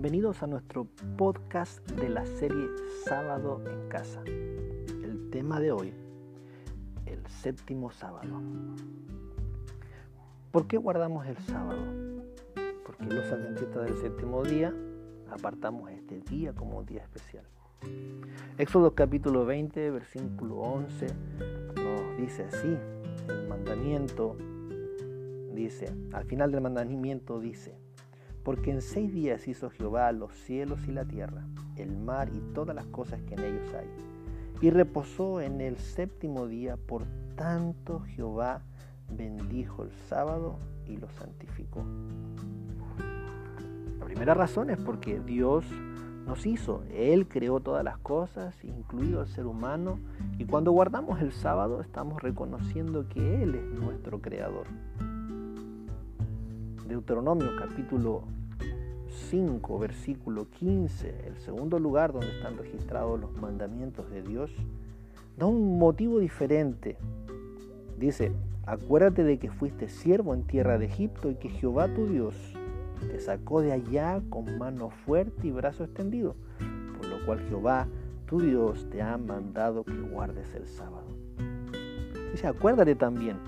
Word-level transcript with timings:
Bienvenidos 0.00 0.44
a 0.44 0.46
nuestro 0.46 0.86
podcast 1.16 1.84
de 1.90 2.08
la 2.08 2.24
serie 2.24 2.68
Sábado 3.04 3.60
en 3.68 3.88
Casa. 3.88 4.22
El 4.24 5.28
tema 5.32 5.58
de 5.58 5.72
hoy, 5.72 5.92
el 7.04 7.26
séptimo 7.26 7.90
sábado. 7.90 8.40
¿Por 10.52 10.68
qué 10.68 10.76
guardamos 10.76 11.26
el 11.26 11.36
sábado? 11.38 11.82
Porque 12.86 13.06
los 13.06 13.26
adventistas 13.32 13.86
del 13.86 13.96
séptimo 13.96 14.44
día 14.44 14.72
apartamos 15.32 15.90
este 15.90 16.20
día 16.20 16.52
como 16.52 16.78
un 16.78 16.86
día 16.86 17.02
especial. 17.02 17.44
Éxodo 18.56 18.94
capítulo 18.94 19.46
20, 19.46 19.90
versículo 19.90 20.58
11 20.58 21.06
nos 21.74 22.16
dice 22.16 22.44
así, 22.44 22.78
el 23.28 23.48
mandamiento 23.48 24.36
dice, 25.52 25.92
al 26.12 26.24
final 26.24 26.52
del 26.52 26.60
mandamiento 26.60 27.40
dice, 27.40 27.87
porque 28.48 28.70
en 28.70 28.80
seis 28.80 29.12
días 29.12 29.46
hizo 29.46 29.68
Jehová 29.68 30.10
los 30.10 30.32
cielos 30.32 30.80
y 30.88 30.90
la 30.90 31.04
tierra, 31.04 31.44
el 31.76 31.98
mar 31.98 32.30
y 32.32 32.40
todas 32.54 32.74
las 32.74 32.86
cosas 32.86 33.20
que 33.20 33.34
en 33.34 33.40
ellos 33.40 33.74
hay. 33.74 33.86
Y 34.62 34.70
reposó 34.70 35.42
en 35.42 35.60
el 35.60 35.76
séptimo 35.76 36.46
día, 36.46 36.78
por 36.78 37.04
tanto 37.36 38.00
Jehová 38.00 38.62
bendijo 39.12 39.82
el 39.82 39.92
sábado 40.08 40.58
y 40.86 40.96
lo 40.96 41.10
santificó. 41.10 41.84
La 43.98 44.06
primera 44.06 44.32
razón 44.32 44.70
es 44.70 44.78
porque 44.78 45.20
Dios 45.20 45.66
nos 46.24 46.46
hizo. 46.46 46.84
Él 46.90 47.28
creó 47.28 47.60
todas 47.60 47.84
las 47.84 47.98
cosas, 47.98 48.54
incluido 48.64 49.20
el 49.20 49.28
ser 49.28 49.44
humano, 49.44 49.98
y 50.38 50.46
cuando 50.46 50.72
guardamos 50.72 51.20
el 51.20 51.32
sábado 51.32 51.82
estamos 51.82 52.22
reconociendo 52.22 53.06
que 53.10 53.42
Él 53.42 53.56
es 53.56 53.78
nuestro 53.78 54.22
creador. 54.22 54.64
Deuteronomio 56.86 57.50
capítulo 57.58 58.37
5, 59.08 59.78
versículo 59.78 60.48
15, 60.50 61.26
el 61.26 61.36
segundo 61.38 61.78
lugar 61.78 62.12
donde 62.12 62.30
están 62.30 62.56
registrados 62.56 63.20
los 63.20 63.32
mandamientos 63.40 64.10
de 64.10 64.22
Dios, 64.22 64.50
da 65.36 65.46
un 65.46 65.78
motivo 65.78 66.18
diferente. 66.18 66.96
Dice, 67.98 68.32
acuérdate 68.66 69.24
de 69.24 69.38
que 69.38 69.50
fuiste 69.50 69.88
siervo 69.88 70.34
en 70.34 70.44
tierra 70.44 70.78
de 70.78 70.86
Egipto 70.86 71.30
y 71.30 71.36
que 71.36 71.48
Jehová 71.48 71.88
tu 71.88 72.06
Dios 72.06 72.34
te 73.00 73.20
sacó 73.20 73.60
de 73.62 73.72
allá 73.72 74.20
con 74.28 74.58
mano 74.58 74.90
fuerte 74.90 75.46
y 75.46 75.50
brazo 75.50 75.84
extendido, 75.84 76.34
por 76.96 77.06
lo 77.06 77.24
cual 77.24 77.40
Jehová 77.48 77.86
tu 78.26 78.40
Dios 78.40 78.88
te 78.90 79.00
ha 79.00 79.16
mandado 79.16 79.84
que 79.84 79.98
guardes 79.98 80.54
el 80.54 80.66
sábado. 80.66 81.06
Dice, 82.32 82.46
acuérdate 82.46 82.94
también 82.94 83.38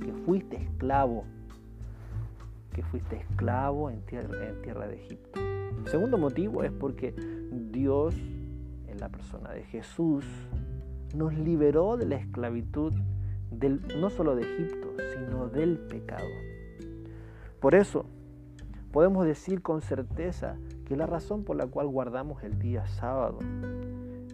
que 0.00 0.12
fuiste 0.12 0.56
esclavo 0.56 1.24
fuiste 2.82 3.16
esclavo 3.16 3.90
en 3.90 4.00
tierra, 4.02 4.86
de 4.86 4.96
Egipto. 4.96 5.40
El 5.40 5.88
segundo 5.88 6.18
motivo 6.18 6.62
es 6.62 6.72
porque 6.72 7.14
Dios, 7.70 8.14
en 8.86 8.98
la 8.98 9.08
persona 9.08 9.50
de 9.52 9.64
Jesús, 9.64 10.24
nos 11.14 11.34
liberó 11.34 11.96
de 11.96 12.06
la 12.06 12.16
esclavitud 12.16 12.92
no 13.98 14.10
solo 14.10 14.36
de 14.36 14.42
Egipto, 14.42 14.88
sino 15.12 15.48
del 15.48 15.78
pecado. 15.78 16.28
Por 17.60 17.74
eso, 17.74 18.06
podemos 18.92 19.26
decir 19.26 19.62
con 19.62 19.82
certeza 19.82 20.56
que 20.84 20.96
la 20.96 21.06
razón 21.06 21.44
por 21.44 21.56
la 21.56 21.66
cual 21.66 21.88
guardamos 21.88 22.42
el 22.42 22.58
día 22.58 22.86
sábado 22.86 23.38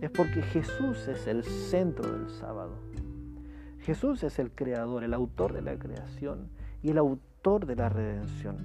es 0.01 0.11
porque 0.11 0.43
Jesús 0.43 1.09
es 1.09 1.27
el 1.27 1.43
centro 1.45 2.11
del 2.11 2.31
sábado. 2.31 2.77
Jesús 3.87 4.25
es 4.25 4.41
el 4.41 4.51
creador, 4.51 5.05
el 5.05 5.15
autor 5.15 5.53
de 5.53 5.63
la 5.63 5.79
creación 5.79 6.49
y 6.83 6.91
el 6.91 6.99
autor 6.99 7.67
de 7.67 7.77
la 7.77 7.89
redención. 7.89 8.57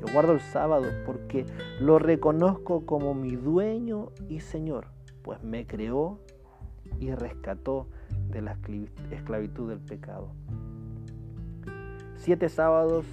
Yo 0.00 0.12
guardo 0.12 0.32
el 0.32 0.40
sábado 0.40 0.88
porque 1.06 1.46
lo 1.80 2.00
reconozco 2.00 2.84
como 2.84 3.14
mi 3.14 3.36
dueño 3.36 4.10
y 4.28 4.40
Señor, 4.40 4.88
pues 5.22 5.44
me 5.44 5.64
creó 5.64 6.18
y 6.98 7.12
rescató 7.12 7.86
de 8.30 8.42
la 8.42 8.58
esclavitud 9.12 9.68
del 9.68 9.78
pecado. 9.78 10.32
Siete 12.16 12.48
sábados 12.48 13.06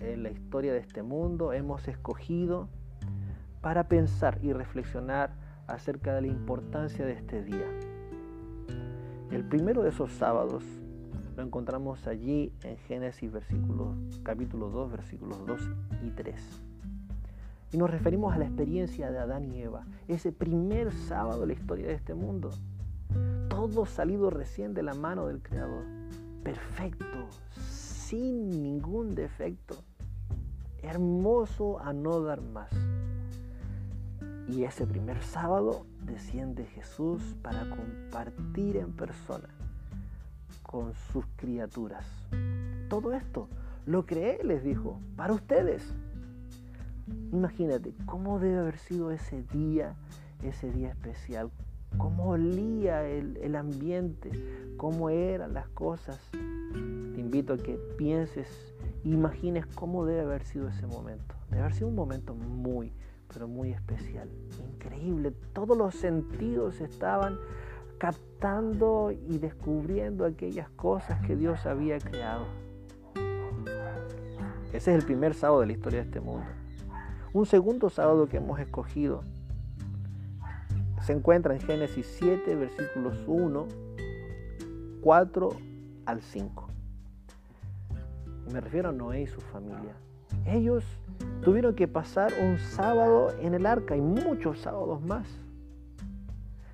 en 0.00 0.22
la 0.22 0.30
historia 0.30 0.72
de 0.72 0.78
este 0.78 1.02
mundo 1.02 1.52
hemos 1.52 1.88
escogido 1.88 2.70
para 3.60 3.86
pensar 3.86 4.38
y 4.40 4.54
reflexionar 4.54 5.34
acerca 5.66 6.14
de 6.14 6.22
la 6.22 6.28
importancia 6.28 7.04
de 7.04 7.12
este 7.12 7.42
día. 7.42 7.66
El 9.30 9.44
primero 9.44 9.84
de 9.84 9.90
esos 9.90 10.10
sábados 10.10 10.64
lo 11.36 11.44
encontramos 11.44 12.08
allí 12.08 12.52
en 12.64 12.76
Génesis 12.78 13.30
capítulo 14.24 14.70
2, 14.70 14.90
versículos 14.90 15.46
2 15.46 15.60
y 16.04 16.10
3. 16.10 16.62
Y 17.72 17.76
nos 17.78 17.88
referimos 17.88 18.34
a 18.34 18.38
la 18.38 18.46
experiencia 18.46 19.12
de 19.12 19.18
Adán 19.20 19.44
y 19.44 19.62
Eva, 19.62 19.84
ese 20.08 20.32
primer 20.32 20.90
sábado 20.90 21.42
de 21.42 21.46
la 21.46 21.52
historia 21.52 21.86
de 21.86 21.94
este 21.94 22.12
mundo. 22.12 22.50
Todo 23.48 23.86
salido 23.86 24.30
recién 24.30 24.74
de 24.74 24.82
la 24.82 24.94
mano 24.94 25.28
del 25.28 25.40
Creador. 25.40 25.84
Perfecto, 26.42 27.28
sin 27.52 28.50
ningún 28.50 29.14
defecto. 29.14 29.76
Hermoso 30.82 31.78
a 31.78 31.92
no 31.92 32.20
dar 32.20 32.40
más. 32.40 32.70
Y 34.52 34.64
ese 34.64 34.84
primer 34.84 35.22
sábado 35.22 35.86
desciende 36.02 36.66
Jesús 36.66 37.22
para 37.40 37.70
compartir 37.70 38.78
en 38.78 38.92
persona 38.92 39.48
con 40.62 40.92
sus 41.12 41.24
criaturas. 41.36 42.04
Todo 42.88 43.12
esto 43.12 43.48
lo 43.86 44.06
creé, 44.06 44.42
les 44.42 44.64
dijo, 44.64 44.98
para 45.16 45.34
ustedes. 45.34 45.94
Imagínate 47.32 47.94
cómo 48.06 48.40
debe 48.40 48.58
haber 48.58 48.78
sido 48.78 49.12
ese 49.12 49.44
día, 49.52 49.94
ese 50.42 50.72
día 50.72 50.88
especial, 50.88 51.50
cómo 51.96 52.30
olía 52.30 53.06
el, 53.06 53.36
el 53.36 53.54
ambiente, 53.54 54.30
cómo 54.76 55.10
eran 55.10 55.54
las 55.54 55.68
cosas. 55.68 56.18
Te 56.32 57.20
invito 57.20 57.52
a 57.52 57.56
que 57.56 57.74
pienses, 57.96 58.74
imagines 59.04 59.64
cómo 59.66 60.04
debe 60.04 60.22
haber 60.22 60.44
sido 60.44 60.68
ese 60.68 60.88
momento. 60.88 61.36
Debe 61.50 61.62
haber 61.62 61.74
sido 61.74 61.88
un 61.88 61.94
momento 61.94 62.34
muy, 62.34 62.92
pero 63.32 63.48
muy 63.48 63.70
especial, 63.70 64.28
increíble. 64.74 65.32
Todos 65.52 65.76
los 65.76 65.94
sentidos 65.94 66.80
estaban 66.80 67.38
captando 67.98 69.12
y 69.12 69.38
descubriendo 69.38 70.24
aquellas 70.24 70.68
cosas 70.70 71.20
que 71.26 71.36
Dios 71.36 71.66
había 71.66 71.98
creado. 71.98 72.46
Ese 74.72 74.94
es 74.94 75.00
el 75.00 75.04
primer 75.04 75.34
sábado 75.34 75.60
de 75.60 75.66
la 75.66 75.72
historia 75.72 76.00
de 76.00 76.06
este 76.06 76.20
mundo. 76.20 76.46
Un 77.32 77.46
segundo 77.46 77.90
sábado 77.90 78.28
que 78.28 78.38
hemos 78.38 78.58
escogido 78.58 79.22
se 81.02 81.12
encuentra 81.12 81.54
en 81.54 81.60
Génesis 81.60 82.06
7, 82.18 82.54
versículos 82.56 83.22
1, 83.26 83.66
4 85.02 85.48
al 86.06 86.22
5. 86.22 86.68
Me 88.52 88.60
refiero 88.60 88.88
a 88.88 88.92
Noé 88.92 89.22
y 89.22 89.26
su 89.26 89.40
familia. 89.40 89.94
Ellos 90.46 90.84
tuvieron 91.42 91.74
que 91.74 91.88
pasar 91.88 92.32
un 92.42 92.58
sábado 92.58 93.28
en 93.40 93.54
el 93.54 93.66
arca 93.66 93.96
y 93.96 94.00
muchos 94.00 94.60
sábados 94.60 95.00
más 95.02 95.26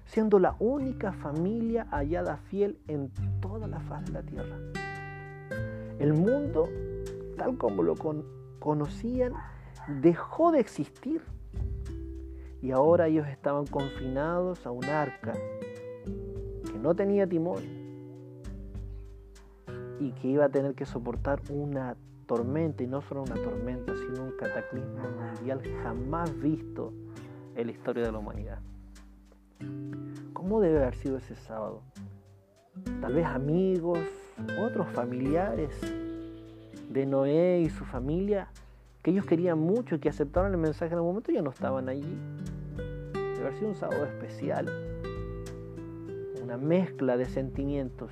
siendo 0.06 0.38
la 0.38 0.56
única 0.60 1.12
familia 1.12 1.86
hallada 1.90 2.36
fiel 2.36 2.78
en 2.88 3.10
toda 3.40 3.66
la 3.66 3.80
faz 3.80 4.04
de 4.06 4.12
la 4.12 4.22
tierra. 4.22 4.56
El 5.98 6.14
mundo, 6.14 6.68
tal 7.36 7.58
como 7.58 7.82
lo 7.82 7.94
conocían, 8.58 9.34
dejó 10.00 10.52
de 10.52 10.60
existir 10.60 11.22
y 12.62 12.70
ahora 12.70 13.08
ellos 13.08 13.26
estaban 13.28 13.66
confinados 13.66 14.66
a 14.66 14.70
un 14.70 14.84
arca 14.84 15.34
que 16.70 16.78
no 16.78 16.94
tenía 16.94 17.26
timón 17.26 17.62
y 20.00 20.12
que 20.12 20.28
iba 20.28 20.46
a 20.46 20.48
tener 20.48 20.74
que 20.74 20.86
soportar 20.86 21.40
una 21.50 21.96
tormenta, 22.26 22.82
y 22.82 22.86
no 22.86 23.00
solo 23.02 23.22
una 23.22 23.34
tormenta, 23.34 23.94
sino 23.96 24.24
un 24.24 24.32
cataclismo 24.32 25.08
mundial 25.10 25.60
jamás 25.82 26.38
visto 26.40 26.92
en 27.54 27.66
la 27.66 27.72
historia 27.72 28.04
de 28.04 28.12
la 28.12 28.18
humanidad. 28.18 28.58
¿Cómo 30.32 30.60
debe 30.60 30.78
haber 30.78 30.94
sido 30.94 31.16
ese 31.16 31.34
sábado? 31.36 31.82
Tal 33.00 33.14
vez 33.14 33.26
amigos, 33.26 33.98
otros 34.60 34.88
familiares 34.90 35.80
de 36.90 37.06
Noé 37.06 37.60
y 37.60 37.70
su 37.70 37.84
familia, 37.84 38.48
que 39.02 39.10
ellos 39.10 39.24
querían 39.24 39.58
mucho 39.58 39.94
y 39.94 39.98
que 39.98 40.08
aceptaron 40.08 40.52
el 40.52 40.58
mensaje 40.58 40.92
en 40.92 40.98
el 40.98 41.04
momento, 41.04 41.32
ya 41.32 41.42
no 41.42 41.50
estaban 41.50 41.88
allí. 41.88 42.18
Debe 43.12 43.38
haber 43.40 43.54
sido 43.54 43.68
un 43.68 43.74
sábado 43.74 44.04
especial, 44.04 44.68
una 46.42 46.56
mezcla 46.56 47.16
de 47.16 47.24
sentimientos. 47.24 48.10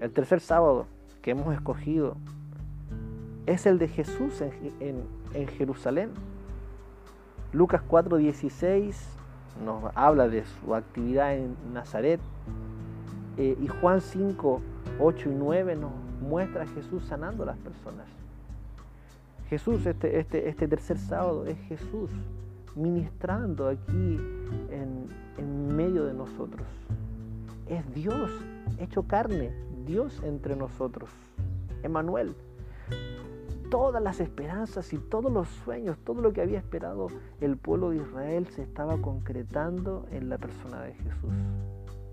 El 0.00 0.12
tercer 0.12 0.40
sábado 0.40 0.86
que 1.22 1.32
hemos 1.32 1.54
escogido 1.54 2.16
es 3.46 3.66
el 3.66 3.78
de 3.78 3.88
Jesús 3.88 4.42
en, 4.42 5.48
Jerusalén. 5.56 6.10
Lucas 7.52 7.82
4:16 7.88 8.94
nos 9.64 9.90
habla 9.94 10.28
de 10.28 10.44
su 10.44 10.74
actividad 10.74 11.34
en 11.34 11.56
Nazaret 11.72 12.20
eh, 13.36 13.56
y 13.60 13.66
Juan 13.68 14.00
5, 14.00 14.60
8 15.00 15.30
y 15.30 15.34
9 15.34 15.76
nos 15.76 15.92
muestra 16.20 16.64
a 16.64 16.66
Jesús 16.66 17.04
sanando 17.04 17.42
a 17.44 17.46
las 17.46 17.58
personas. 17.58 18.06
Jesús, 19.48 19.86
este, 19.86 20.18
este, 20.18 20.48
este 20.48 20.68
tercer 20.68 20.98
sábado, 20.98 21.46
es 21.46 21.58
Jesús 21.68 22.10
ministrando 22.76 23.68
aquí 23.68 24.20
en, 24.70 25.08
en 25.38 25.76
medio 25.76 26.04
de 26.04 26.12
nosotros. 26.12 26.66
Es 27.66 27.82
Dios 27.94 28.30
hecho 28.78 29.04
carne, 29.04 29.52
Dios 29.88 30.22
entre 30.22 30.54
nosotros. 30.54 31.10
Emanuel. 31.82 32.36
Todas 33.70 34.02
las 34.02 34.20
esperanzas 34.20 34.92
y 34.92 34.98
todos 34.98 35.32
los 35.32 35.48
sueños, 35.48 35.98
todo 36.04 36.20
lo 36.20 36.32
que 36.32 36.42
había 36.42 36.58
esperado 36.58 37.08
el 37.40 37.56
pueblo 37.56 37.90
de 37.90 37.96
Israel 37.96 38.46
se 38.46 38.62
estaba 38.62 38.98
concretando 38.98 40.06
en 40.12 40.28
la 40.28 40.38
persona 40.38 40.82
de 40.82 40.94
Jesús. 40.94 41.32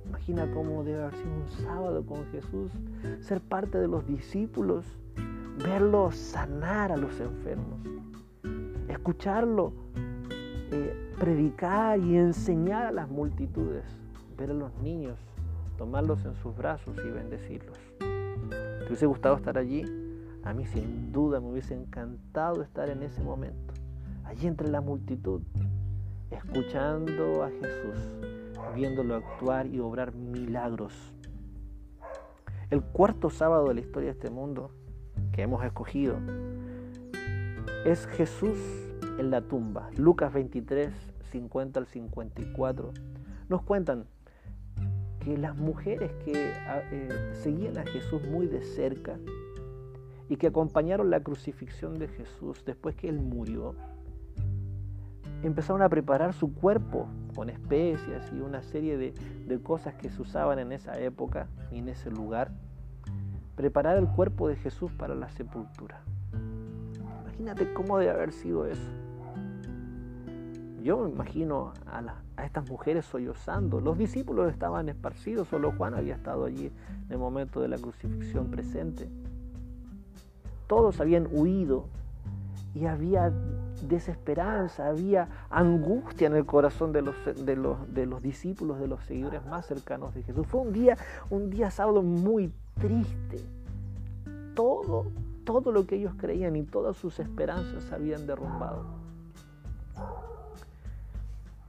Imagina 0.07 0.49
cómo 0.53 0.83
debe 0.83 1.03
haber 1.03 1.15
sido 1.15 1.35
un 1.35 1.49
sábado 1.65 2.05
con 2.05 2.25
Jesús, 2.31 2.71
ser 3.19 3.41
parte 3.41 3.77
de 3.77 3.87
los 3.87 4.07
discípulos, 4.07 4.85
verlo 5.63 6.11
sanar 6.11 6.91
a 6.91 6.97
los 6.97 7.19
enfermos, 7.19 7.79
escucharlo 8.89 9.73
eh, 10.71 11.13
predicar 11.19 11.99
y 11.99 12.17
enseñar 12.17 12.87
a 12.87 12.91
las 12.91 13.09
multitudes, 13.09 13.85
ver 14.37 14.49
a 14.49 14.53
los 14.53 14.73
niños, 14.81 15.17
tomarlos 15.77 16.25
en 16.25 16.35
sus 16.35 16.55
brazos 16.55 16.97
y 17.05 17.09
bendecirlos. 17.09 17.77
¿Te 17.99 18.85
hubiese 18.87 19.05
gustado 19.05 19.35
estar 19.35 19.57
allí? 19.57 19.83
A 20.43 20.53
mí 20.53 20.65
sin 20.65 21.11
duda 21.11 21.39
me 21.39 21.47
hubiese 21.47 21.73
encantado 21.73 22.61
estar 22.61 22.89
en 22.89 23.01
ese 23.03 23.23
momento, 23.23 23.73
allí 24.23 24.47
entre 24.47 24.67
la 24.67 24.81
multitud, 24.81 25.41
escuchando 26.29 27.43
a 27.43 27.49
Jesús, 27.49 27.97
viéndolo 28.75 29.15
actuar 29.15 29.67
y 29.67 29.79
obrar 29.79 30.13
milagros. 30.13 30.93
El 32.69 32.83
cuarto 32.83 33.29
sábado 33.29 33.67
de 33.67 33.75
la 33.75 33.81
historia 33.81 34.07
de 34.07 34.19
este 34.19 34.29
mundo 34.29 34.69
que 35.31 35.41
hemos 35.41 35.63
escogido 35.63 36.17
es 37.85 38.05
Jesús 38.07 38.57
en 39.17 39.31
la 39.31 39.41
tumba. 39.41 39.89
Lucas 39.97 40.33
23, 40.33 40.91
50 41.31 41.79
al 41.79 41.87
54 41.87 42.91
nos 43.49 43.61
cuentan 43.63 44.05
que 45.25 45.37
las 45.39 45.57
mujeres 45.57 46.11
que 46.23 46.53
ah, 46.67 46.83
eh, 46.91 47.09
seguían 47.33 47.79
a 47.79 47.83
Jesús 47.83 48.21
muy 48.29 48.45
de 48.45 48.61
cerca 48.61 49.17
y 50.29 50.37
que 50.37 50.47
acompañaron 50.47 51.09
la 51.09 51.19
crucifixión 51.19 51.97
de 51.97 52.07
Jesús 52.07 52.63
después 52.63 52.95
que 52.95 53.09
Él 53.09 53.19
murió, 53.19 53.73
empezaron 55.41 55.81
a 55.81 55.89
preparar 55.89 56.33
su 56.33 56.53
cuerpo 56.53 57.07
con 57.35 57.49
especias 57.49 58.31
y 58.31 58.39
una 58.39 58.61
serie 58.61 58.97
de, 58.97 59.13
de 59.47 59.59
cosas 59.59 59.95
que 59.95 60.11
se 60.11 60.21
usaban 60.21 60.59
en 60.59 60.71
esa 60.71 60.99
época 60.99 61.47
y 61.71 61.79
en 61.79 61.89
ese 61.89 62.11
lugar. 62.11 62.51
Preparar 63.55 63.97
el 63.97 64.07
cuerpo 64.07 64.47
de 64.47 64.57
Jesús 64.57 64.91
para 64.91 65.15
la 65.15 65.29
sepultura. 65.29 66.01
Imagínate 67.23 67.73
cómo 67.73 67.97
debe 67.97 68.11
haber 68.11 68.31
sido 68.31 68.67
eso. 68.67 68.91
Yo 70.85 70.99
me 70.99 71.09
imagino 71.09 71.73
a, 71.87 72.43
estas 72.43 72.69
mujeres 72.69 73.05
sollozando. 73.05 73.81
Los 73.81 73.97
discípulos 73.97 74.51
estaban 74.51 74.87
esparcidos, 74.87 75.47
solo 75.47 75.73
Juan 75.75 75.95
había 75.95 76.13
estado 76.13 76.45
allí 76.45 76.67
en 76.67 77.11
el 77.11 77.17
momento 77.17 77.59
de 77.59 77.69
la 77.69 77.79
crucifixión 77.79 78.51
presente. 78.51 79.09
Todos 80.67 80.99
habían 80.99 81.27
huido 81.31 81.87
y 82.75 82.85
había 82.85 83.33
desesperanza, 83.87 84.87
había 84.87 85.27
angustia 85.49 86.27
en 86.27 86.35
el 86.35 86.45
corazón 86.45 86.91
de 86.91 87.01
los, 87.01 87.15
de 87.35 88.05
los, 88.05 88.21
discípulos, 88.21 88.79
de 88.79 88.87
los 88.87 89.03
seguidores 89.05 89.43
más 89.47 89.65
cercanos 89.65 90.13
de 90.13 90.21
Jesús. 90.21 90.45
Fue 90.45 90.61
un 90.61 90.71
día, 90.71 90.99
un 91.31 91.49
día 91.49 91.71
sábado 91.71 92.03
muy 92.03 92.53
triste. 92.79 93.43
Todo, 94.53 95.07
todo 95.45 95.71
lo 95.71 95.87
que 95.87 95.95
ellos 95.95 96.13
creían 96.15 96.55
y 96.55 96.61
todas 96.61 96.95
sus 96.95 97.19
esperanzas 97.19 97.85
se 97.85 97.95
habían 97.95 98.27
derrumbado. 98.27 99.04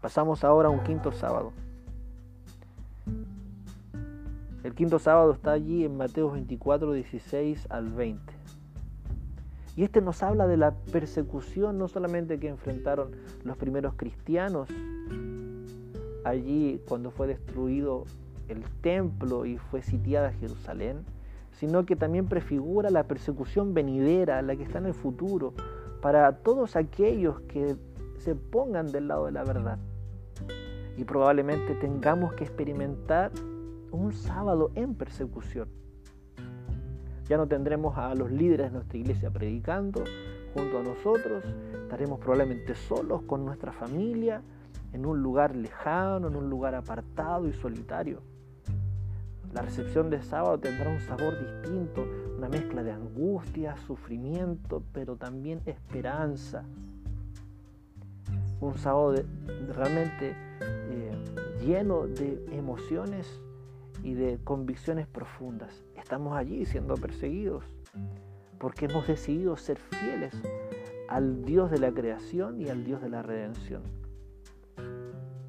Pasamos 0.07 0.45
ahora 0.45 0.69
a 0.69 0.71
un 0.71 0.85
quinto 0.85 1.11
sábado. 1.11 1.53
El 4.63 4.73
quinto 4.73 5.01
sábado 5.01 5.33
está 5.33 5.51
allí 5.51 5.85
en 5.85 5.97
Mateo 5.97 6.31
24, 6.31 6.93
16 6.93 7.67
al 7.71 7.91
20. 7.91 8.23
Y 9.75 9.83
este 9.83 10.01
nos 10.01 10.23
habla 10.23 10.47
de 10.47 10.59
la 10.59 10.71
persecución 10.93 11.77
no 11.79 11.89
solamente 11.89 12.39
que 12.39 12.47
enfrentaron 12.47 13.11
los 13.43 13.57
primeros 13.57 13.95
cristianos 13.95 14.69
allí 16.25 16.81
cuando 16.87 17.11
fue 17.11 17.27
destruido 17.27 18.05
el 18.47 18.63
templo 18.83 19.45
y 19.45 19.59
fue 19.59 19.83
sitiada 19.83 20.33
Jerusalén, 20.35 20.99
sino 21.51 21.85
que 21.85 21.97
también 21.97 22.29
prefigura 22.29 22.91
la 22.91 23.09
persecución 23.09 23.75
venidera, 23.75 24.41
la 24.43 24.55
que 24.55 24.63
está 24.63 24.79
en 24.79 24.87
el 24.87 24.95
futuro, 24.95 25.53
para 26.01 26.31
todos 26.31 26.77
aquellos 26.77 27.41
que 27.49 27.75
se 28.19 28.37
pongan 28.37 28.93
del 28.93 29.09
lado 29.09 29.27
de 29.27 29.33
la 29.33 29.43
verdad 29.43 29.81
y 30.97 31.05
probablemente 31.05 31.75
tengamos 31.75 32.35
que 32.35 32.45
experimentar 32.45 33.31
un 33.91 34.13
sábado 34.13 34.71
en 34.75 34.95
persecución. 34.95 35.69
Ya 37.29 37.37
no 37.37 37.47
tendremos 37.47 37.99
a 37.99 38.15
los 38.15 38.31
líderes 38.31 38.67
de 38.69 38.73
nuestra 38.79 38.99
iglesia 38.99 39.31
predicando 39.31 40.05
junto 40.55 40.79
a 40.79 40.83
nosotros, 40.83 41.45
estaremos 41.83 42.19
probablemente 42.19 42.75
solos 42.75 43.23
con 43.23 43.45
nuestra 43.45 43.73
familia, 43.73 44.43
en 44.93 45.05
un 45.05 45.23
lugar 45.23 45.55
lejano, 45.55 46.29
en 46.29 46.37
un 46.37 46.49
lugar 46.49 46.75
apartado 46.75 47.47
y 47.47 47.53
solitario. 47.53 48.23
La 49.53 49.63
recepción 49.63 50.09
de 50.09 50.23
sábado 50.23 50.59
tendrá 50.59 50.91
un 50.91 51.01
sabor 51.01 51.35
distinto, 51.39 52.07
una 52.39 52.49
mezcla 52.49 52.83
de 52.83 52.93
angustia, 52.93 53.77
sufrimiento, 53.87 54.83
pero 54.93 55.17
también 55.17 55.61
esperanza. 55.67 56.65
Un 58.61 58.79
sábado 58.79 59.15
realmente 59.75 60.35
lleno 61.61 62.07
de 62.07 62.45
emociones 62.53 63.41
y 64.03 64.15
de 64.15 64.39
convicciones 64.45 65.07
profundas. 65.07 65.85
Estamos 65.97 66.37
allí 66.37 66.65
siendo 66.65 66.95
perseguidos 66.95 67.65
porque 68.59 68.87
hemos 68.87 69.07
decidido 69.07 69.57
ser 69.57 69.79
fieles 69.79 70.35
al 71.09 71.45
Dios 71.45 71.71
de 71.71 71.79
la 71.79 71.93
creación 71.93 72.61
y 72.61 72.69
al 72.69 72.85
Dios 72.85 73.03
de 73.03 73.09
la 73.09 73.23
redención. 73.23 73.83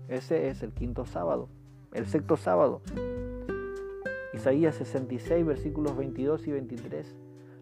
Ese 0.08 0.50
es 0.50 0.64
el 0.64 0.72
quinto 0.72 1.06
sábado. 1.06 1.50
El 1.94 2.06
sexto 2.06 2.38
sábado, 2.38 2.82
Isaías 4.34 4.76
66, 4.76 5.46
versículos 5.46 5.96
22 5.96 6.48
y 6.48 6.52
23, 6.52 7.16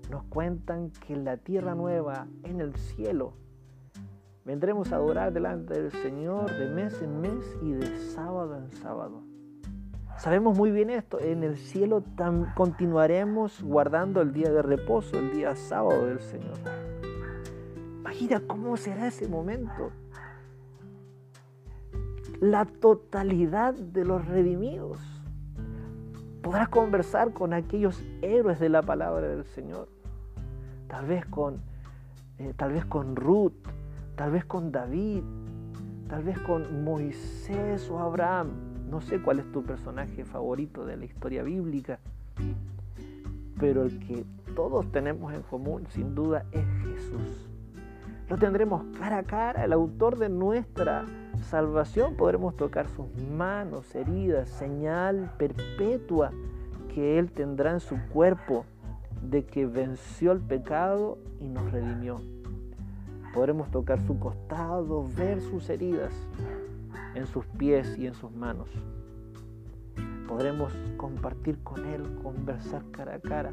nos 0.09 0.23
cuentan 0.23 0.91
que 0.91 1.15
la 1.15 1.37
tierra 1.37 1.75
nueva 1.75 2.27
en 2.43 2.61
el 2.61 2.75
cielo 2.75 3.33
Vendremos 4.45 4.93
a 4.93 4.97
adorar 4.97 5.33
delante 5.33 5.73
del 5.73 5.91
Señor 5.91 6.55
de 6.55 6.69
mes 6.69 7.01
en 7.01 7.19
mes 7.19 7.43
y 7.63 7.71
de 7.71 7.97
sábado 7.97 8.55
en 8.55 8.71
sábado. 8.73 9.23
Sabemos 10.19 10.55
muy 10.55 10.69
bien 10.69 10.91
esto, 10.91 11.19
en 11.19 11.41
el 11.41 11.57
cielo 11.57 12.03
continuaremos 12.55 13.63
guardando 13.63 14.21
el 14.21 14.33
día 14.33 14.51
de 14.51 14.61
reposo, 14.61 15.17
el 15.17 15.31
día 15.31 15.55
sábado 15.55 16.05
del 16.05 16.19
Señor. 16.19 16.59
Imagina 18.01 18.39
cómo 18.45 18.77
será 18.77 19.07
ese 19.07 19.27
momento. 19.27 19.91
La 22.39 22.65
totalidad 22.65 23.73
de 23.73 24.05
los 24.05 24.27
redimidos. 24.27 24.99
Podrás 26.43 26.69
conversar 26.69 27.33
con 27.33 27.51
aquellos 27.51 27.99
héroes 28.21 28.59
de 28.59 28.69
la 28.69 28.83
palabra 28.83 29.27
del 29.27 29.43
Señor. 29.43 29.89
Tal 30.87 31.07
vez 31.07 31.25
con, 31.25 31.63
eh, 32.37 32.53
tal 32.55 32.73
vez 32.73 32.85
con 32.85 33.15
Ruth, 33.15 33.53
tal 34.15 34.31
vez 34.31 34.45
con 34.45 34.71
David, 34.71 35.23
tal 36.07 36.23
vez 36.23 36.39
con 36.39 36.83
Moisés 36.83 37.89
o 37.89 37.99
Abraham. 37.99 38.49
No 38.89 39.01
sé 39.01 39.21
cuál 39.21 39.39
es 39.39 39.51
tu 39.51 39.63
personaje 39.63 40.23
favorito 40.23 40.85
de 40.85 40.97
la 40.97 41.05
historia 41.05 41.43
bíblica, 41.43 41.99
pero 43.59 43.83
el 43.83 43.99
que 43.99 44.25
todos 44.55 44.89
tenemos 44.91 45.33
en 45.33 45.41
común 45.41 45.85
sin 45.89 46.15
duda 46.15 46.45
es 46.51 46.65
Jesús. 46.83 47.49
Lo 48.29 48.37
tendremos 48.37 48.83
cara 48.97 49.19
a 49.19 49.23
cara, 49.23 49.65
el 49.65 49.73
autor 49.73 50.17
de 50.17 50.29
nuestra 50.29 51.05
salvación, 51.43 52.15
podremos 52.15 52.55
tocar 52.55 52.87
sus 52.87 53.07
manos, 53.31 53.93
heridas, 53.95 54.49
señal 54.49 55.31
perpetua 55.37 56.31
que 56.93 57.19
Él 57.19 57.31
tendrá 57.31 57.71
en 57.71 57.79
su 57.79 57.97
cuerpo 58.13 58.65
de 59.21 59.45
que 59.45 59.65
venció 59.65 60.31
el 60.31 60.39
pecado 60.39 61.17
y 61.39 61.49
nos 61.49 61.71
redimió. 61.71 62.21
Podremos 63.35 63.69
tocar 63.69 63.99
su 64.07 64.17
costado, 64.17 65.05
ver 65.13 65.41
sus 65.41 65.69
heridas 65.69 66.13
en 67.15 67.27
sus 67.27 67.45
pies 67.45 67.97
y 67.99 68.07
en 68.07 68.13
sus 68.13 68.31
manos. 68.31 68.69
Podremos 70.25 70.71
compartir 70.95 71.61
con 71.61 71.85
Él, 71.85 72.01
conversar 72.23 72.81
cara 72.91 73.15
a 73.15 73.19
cara, 73.19 73.51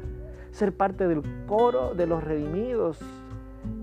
ser 0.51 0.73
parte 0.73 1.05
del 1.05 1.21
coro 1.47 1.95
de 1.95 2.07
los 2.07 2.23
redimidos 2.23 2.97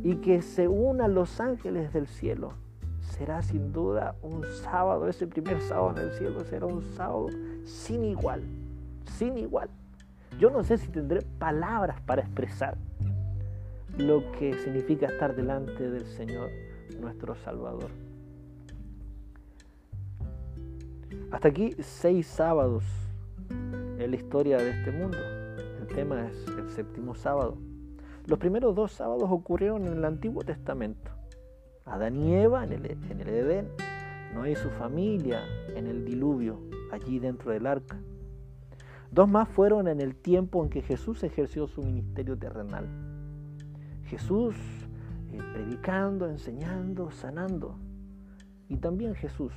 y 0.02 0.16
que 0.16 0.40
se 0.40 0.68
unan 0.68 1.12
los 1.12 1.38
ángeles 1.38 1.92
del 1.92 2.06
cielo. 2.06 2.54
Será 3.02 3.42
sin 3.42 3.70
duda 3.70 4.14
un 4.22 4.42
sábado, 4.62 5.06
ese 5.06 5.26
primer 5.26 5.60
sábado 5.60 5.98
en 5.98 6.08
el 6.08 6.12
cielo 6.12 6.40
será 6.46 6.64
un 6.64 6.82
sábado 6.82 7.28
sin 7.64 8.04
igual, 8.04 8.42
sin 9.04 9.36
igual. 9.36 9.68
Yo 10.38 10.48
no 10.48 10.64
sé 10.64 10.78
si 10.78 10.88
tendré 10.88 11.20
palabras 11.38 12.00
para 12.00 12.22
expresar 12.22 12.78
lo 14.00 14.32
que 14.32 14.54
significa 14.58 15.06
estar 15.06 15.36
delante 15.36 15.90
del 15.90 16.06
Señor, 16.06 16.50
nuestro 16.98 17.34
Salvador. 17.34 17.90
Hasta 21.30 21.48
aquí 21.48 21.74
seis 21.80 22.26
sábados 22.26 22.84
en 23.50 24.10
la 24.10 24.16
historia 24.16 24.58
de 24.58 24.70
este 24.70 24.90
mundo. 24.90 25.18
El 25.80 25.86
tema 25.94 26.26
es 26.28 26.46
el 26.56 26.70
séptimo 26.70 27.14
sábado. 27.14 27.58
Los 28.26 28.38
primeros 28.38 28.74
dos 28.74 28.92
sábados 28.92 29.28
ocurrieron 29.30 29.86
en 29.86 29.98
el 29.98 30.04
Antiguo 30.04 30.42
Testamento. 30.42 31.10
Adán 31.84 32.16
y 32.16 32.34
Eva 32.34 32.64
en 32.64 32.72
el, 32.72 32.86
en 32.86 33.20
el 33.20 33.28
Edén, 33.28 33.68
Noé 34.34 34.52
y 34.52 34.56
su 34.56 34.70
familia 34.70 35.42
en 35.74 35.86
el 35.86 36.04
diluvio, 36.04 36.60
allí 36.92 37.18
dentro 37.18 37.50
del 37.52 37.66
arca. 37.66 38.00
Dos 39.10 39.28
más 39.28 39.48
fueron 39.48 39.88
en 39.88 40.00
el 40.00 40.14
tiempo 40.14 40.62
en 40.62 40.70
que 40.70 40.82
Jesús 40.82 41.22
ejerció 41.24 41.66
su 41.66 41.82
ministerio 41.82 42.38
terrenal. 42.38 43.09
Jesús 44.10 44.56
eh, 45.32 45.38
predicando, 45.52 46.28
enseñando, 46.28 47.12
sanando. 47.12 47.76
Y 48.68 48.76
también 48.76 49.14
Jesús 49.14 49.52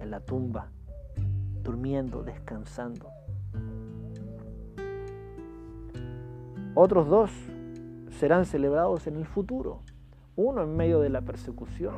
en 0.00 0.10
la 0.10 0.18
tumba, 0.18 0.70
durmiendo, 1.62 2.24
descansando. 2.24 3.08
Otros 6.74 7.06
dos 7.06 7.30
serán 8.18 8.44
celebrados 8.44 9.06
en 9.06 9.16
el 9.16 9.24
futuro, 9.24 9.82
uno 10.34 10.64
en 10.64 10.76
medio 10.76 10.98
de 10.98 11.08
la 11.08 11.20
persecución 11.20 11.94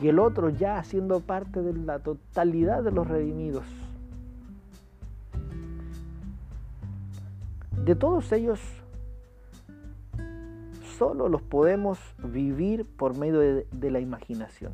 y 0.00 0.08
el 0.08 0.18
otro 0.18 0.48
ya 0.48 0.82
siendo 0.82 1.20
parte 1.20 1.62
de 1.62 1.72
la 1.72 2.00
totalidad 2.00 2.82
de 2.82 2.90
los 2.90 3.06
redimidos. 3.06 3.64
De 7.84 7.94
todos 7.94 8.32
ellos, 8.32 8.60
solo 11.02 11.28
los 11.28 11.42
podemos 11.42 11.98
vivir 12.18 12.86
por 12.86 13.18
medio 13.18 13.40
de, 13.40 13.90
la 13.90 13.98
imaginación. 13.98 14.72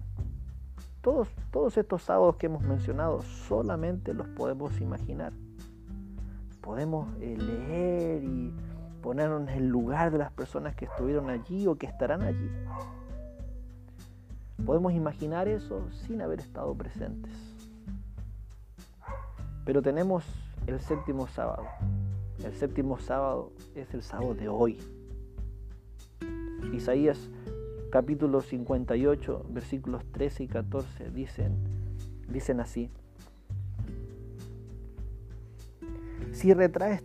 Todos, 1.01 1.27
todos 1.51 1.79
estos 1.79 2.03
sábados 2.03 2.37
que 2.37 2.47
hemos 2.47 2.63
mencionado 2.63 3.23
solamente 3.23 4.13
los 4.13 4.29
podemos 4.29 4.79
imaginar. 4.79 5.33
Podemos 6.61 7.09
eh, 7.23 7.35
leer 7.39 8.25
y 8.25 8.53
ponernos 9.01 9.49
en 9.49 9.49
el 9.49 9.69
lugar 9.69 10.11
de 10.11 10.19
las 10.19 10.31
personas 10.31 10.75
que 10.75 10.85
estuvieron 10.85 11.31
allí 11.31 11.67
o 11.67 11.77
que 11.77 11.87
estarán 11.87 12.21
allí. 12.21 12.51
Podemos 14.67 14.93
imaginar 14.93 15.49
eso 15.49 15.89
sin 16.07 16.21
haber 16.21 16.41
estado 16.41 16.75
presentes. 16.75 17.33
Pero 19.65 19.81
tenemos 19.81 20.27
el 20.67 20.79
séptimo 20.79 21.27
sábado. 21.27 21.65
El 22.45 22.53
séptimo 22.53 22.99
sábado 22.99 23.51
es 23.75 23.95
el 23.95 24.03
sábado 24.03 24.35
de 24.35 24.51
hoy. 24.51 24.79
Isaías 26.73 27.31
capítulo 27.91 28.43
58, 28.43 29.47
versículos 29.51 30.05
13 30.13 30.45
y 30.45 30.49
14 30.49 31.11
dicen, 31.11 31.57
dicen 32.29 32.61
así. 32.61 32.91
Si 36.33 36.53
retraes 36.53 37.03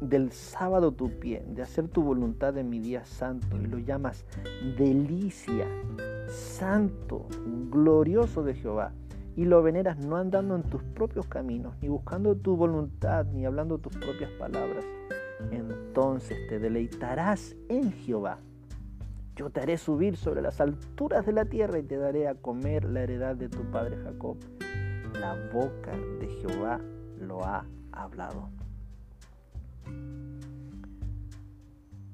del 0.00 0.32
sábado 0.32 0.92
tu 0.92 1.10
pie, 1.10 1.44
de 1.46 1.62
hacer 1.62 1.88
tu 1.88 2.02
voluntad 2.02 2.56
en 2.56 2.70
mi 2.70 2.80
día 2.80 3.04
santo, 3.04 3.56
y 3.60 3.66
lo 3.66 3.78
llamas 3.78 4.24
delicia, 4.76 5.66
santo, 6.28 7.26
glorioso 7.70 8.42
de 8.42 8.54
Jehová, 8.54 8.92
y 9.36 9.44
lo 9.44 9.62
veneras 9.62 9.98
no 9.98 10.16
andando 10.16 10.56
en 10.56 10.62
tus 10.62 10.82
propios 10.82 11.26
caminos, 11.26 11.74
ni 11.80 11.88
buscando 11.88 12.34
tu 12.34 12.56
voluntad, 12.56 13.26
ni 13.26 13.44
hablando 13.44 13.78
tus 13.78 13.94
propias 13.96 14.30
palabras, 14.32 14.84
entonces 15.50 16.38
te 16.48 16.58
deleitarás 16.58 17.54
en 17.68 17.92
Jehová. 17.92 18.38
Yo 19.34 19.48
te 19.48 19.60
haré 19.60 19.78
subir 19.78 20.16
sobre 20.16 20.42
las 20.42 20.60
alturas 20.60 21.24
de 21.24 21.32
la 21.32 21.46
tierra 21.46 21.78
y 21.78 21.82
te 21.82 21.96
daré 21.96 22.28
a 22.28 22.34
comer 22.34 22.84
la 22.84 23.02
heredad 23.02 23.34
de 23.34 23.48
tu 23.48 23.62
padre 23.70 23.96
Jacob. 23.96 24.36
La 25.18 25.34
boca 25.50 25.96
de 26.20 26.28
Jehová 26.28 26.80
lo 27.18 27.42
ha 27.42 27.64
hablado. 27.92 28.50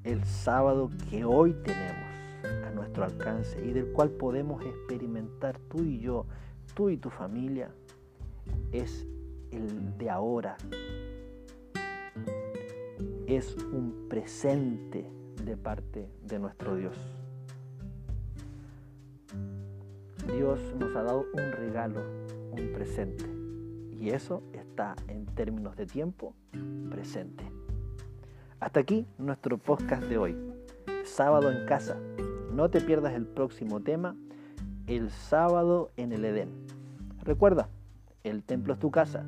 El 0.03 0.23
sábado 0.23 0.89
que 1.09 1.25
hoy 1.25 1.53
tenemos 1.53 2.09
a 2.65 2.71
nuestro 2.71 3.03
alcance 3.03 3.65
y 3.65 3.73
del 3.73 3.91
cual 3.91 4.11
podemos 4.11 4.63
experimentar 4.65 5.59
tú 5.59 5.83
y 5.83 5.99
yo, 5.99 6.25
tú 6.73 6.89
y 6.89 6.95
tu 6.95 7.09
familia, 7.09 7.69
es 8.71 9.05
el 9.51 9.97
de 9.97 10.09
ahora. 10.09 10.55
Es 13.27 13.55
un 13.57 14.07
presente 14.09 15.18
de 15.45 15.57
parte 15.57 16.09
de 16.23 16.39
nuestro 16.39 16.75
Dios. 16.75 16.95
Dios 20.27 20.59
nos 20.77 20.95
ha 20.95 21.03
dado 21.03 21.25
un 21.33 21.51
regalo, 21.51 22.01
un 22.51 22.71
presente. 22.73 23.25
Y 23.91 24.09
eso 24.09 24.43
está 24.53 24.95
en 25.07 25.25
términos 25.25 25.75
de 25.75 25.85
tiempo 25.85 26.33
presente. 26.89 27.43
Hasta 28.59 28.81
aquí 28.81 29.07
nuestro 29.17 29.57
podcast 29.57 30.03
de 30.03 30.17
hoy. 30.17 30.37
Sábado 31.03 31.51
en 31.51 31.65
casa. 31.65 31.97
No 32.53 32.69
te 32.69 32.81
pierdas 32.81 33.13
el 33.13 33.25
próximo 33.25 33.81
tema, 33.81 34.15
el 34.87 35.09
sábado 35.11 35.91
en 35.97 36.11
el 36.13 36.25
Edén. 36.25 36.49
Recuerda, 37.23 37.69
el 38.23 38.43
templo 38.43 38.73
es 38.73 38.79
tu 38.79 38.91
casa 38.91 39.23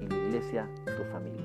y 0.00 0.06
la 0.06 0.16
iglesia 0.16 0.68
tu 0.84 1.04
familia. 1.12 1.41